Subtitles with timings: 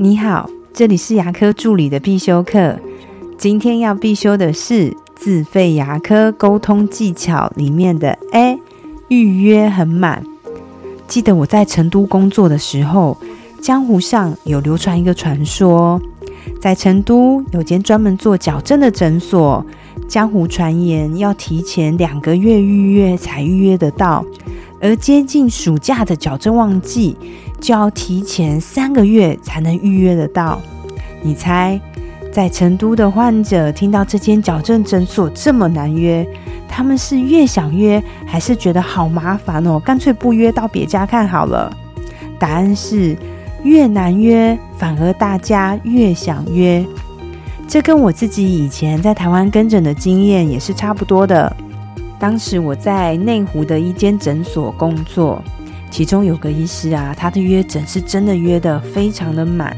[0.00, 2.78] 你好，这里是牙科助理的必修课。
[3.36, 8.60] 今天要必修的是自费牙科沟通技巧里面的 A，
[9.08, 10.22] 预约很满。
[11.08, 13.18] 记得我在成都工作的时候，
[13.60, 16.00] 江湖上有流传一个传说，
[16.60, 19.66] 在成都有间专门做矫正的诊所，
[20.06, 24.24] 江湖传言要提前两个月预约才预约得到，
[24.80, 27.16] 而接近暑假的矫正旺季。
[27.60, 30.60] 就要提前三个月才能预约得到。
[31.22, 31.80] 你猜，
[32.32, 36.24] 在成都的患者听到这间矫正诊所这么难约，
[36.68, 39.76] 他们是越想约，还是觉得好麻烦哦？
[39.80, 41.68] 干脆不约，到别家看好了。
[42.38, 43.16] 答案是
[43.64, 46.86] 越难约，反而大家越想约。
[47.66, 51.54] 这跟我自己以前在台湾跟诊的经验也是差不多的。
[52.18, 55.42] 当时我在内湖的一间诊所工作。
[55.90, 59.74] 其中有个医师啊，他的约诊是真的约的非常的满，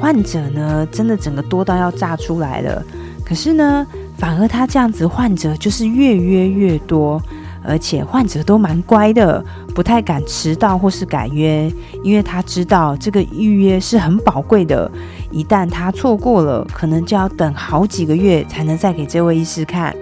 [0.00, 2.82] 患者呢真的整个多到要炸出来了。
[3.22, 7.22] 可是呢，反而他这样子，患者就是越约越多，
[7.62, 9.44] 而且患者都蛮乖的，
[9.74, 11.70] 不太敢迟到或是改约，
[12.02, 14.90] 因为他知道这个预约是很宝贵的，
[15.30, 19.94] 一旦他错过了，可能就要等好几个月才能再给这位医师看。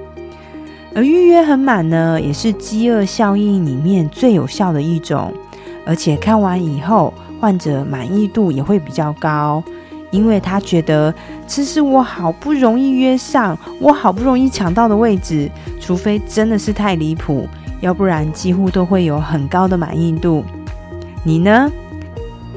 [0.98, 5.32] 而预约很满呢，也是饥饿效应里面最有效的一种。
[5.86, 9.62] 而且看完以后，患者满意度也会比较高，
[10.10, 11.14] 因为他觉得
[11.46, 17.46] 这是我好不容易约上，我好不容易抢到的位置，除非真的是太离谱，
[17.80, 20.44] 要不然几乎都会有很高的满意度。
[21.22, 21.70] 你呢？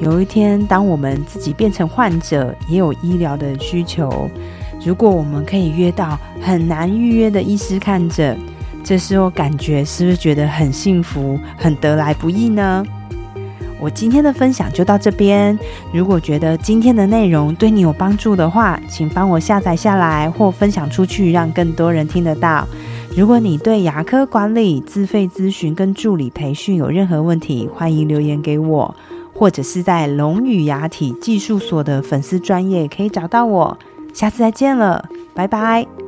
[0.00, 4.28] 有一天，当我们自己变成患者，也有医疗的需求，
[4.84, 8.36] 如果我们可以约到很难预约的医师看诊，
[8.82, 12.84] 这时候感觉是不是觉得很幸福、很得来不易呢？
[13.78, 15.56] 我今天的分享就到这边。
[15.92, 22.66] 如果觉得今天的内容对你有帮助的话，请帮我下载下来或分享出去，让更多人听得到。
[23.16, 28.94] 如果你对牙科管理、自费咨询跟助理培训有任何问题，欢迎留言给我，
[29.34, 33.78] 或者是在龙语牙体技术所的粉丝专业可以找到我。
[34.12, 36.01] 下次再见了，拜拜。